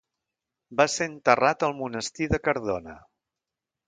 [0.79, 2.97] Va ser enterrat al monestir de Cardona.